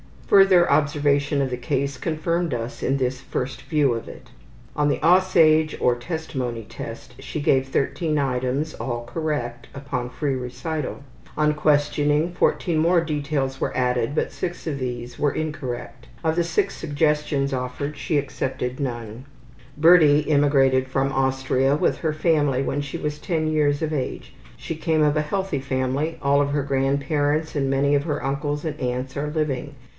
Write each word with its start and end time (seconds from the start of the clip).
Further 0.29 0.71
observation 0.71 1.41
of 1.41 1.49
the 1.51 1.57
case 1.57 1.97
confirmed 1.97 2.53
us 2.53 2.81
in 2.81 2.97
this 2.97 3.19
first 3.19 3.63
view 3.63 3.93
of 3.93 4.07
it. 4.07 4.29
On 4.77 4.87
the 4.87 4.97
``Aussage'' 4.99 5.77
or 5.79 5.93
Testimony 5.95 6.63
Test 6.67 7.21
she 7.21 7.41
gave 7.41 7.67
13 7.67 8.17
items, 8.17 8.73
all 8.75 9.03
correct, 9.05 9.67
upon 9.75 10.09
free 10.09 10.33
recital. 10.35 11.03
On 11.37 11.53
questioning, 11.53 12.31
14 12.31 12.79
more 12.79 13.01
details 13.01 13.59
were 13.59 13.75
added, 13.75 14.15
but 14.15 14.31
6 14.31 14.65
of 14.67 14.79
these 14.79 15.19
were 15.19 15.33
incorrect. 15.33 16.07
Of 16.23 16.37
the 16.37 16.45
6 16.45 16.75
suggestions 16.75 17.53
offered 17.53 17.97
she 17.97 18.17
accepted 18.17 18.79
none. 18.79 19.25
Birdie 19.77 20.21
immigrated 20.21 20.87
from 20.87 21.11
Austria 21.11 21.75
with 21.75 21.99
her 21.99 22.13
family 22.13 22.63
when 22.63 22.79
she 22.79 22.97
was 22.97 23.19
10 23.19 23.47
years 23.47 23.81
of 23.81 23.91
age. 23.93 24.33
She 24.55 24.75
came 24.77 25.03
of 25.03 25.17
a 25.17 25.21
healthy 25.21 25.59
family; 25.59 26.17
all 26.21 26.41
of 26.41 26.51
her 26.51 26.63
grandparents 26.63 27.53
and 27.53 27.69
many 27.69 27.95
of 27.95 28.05
her 28.05 28.23
uncles 28.23 28.63
and 28.63 28.79
aunts 28.79 29.17
are 29.17 29.29
living. 29.29 29.75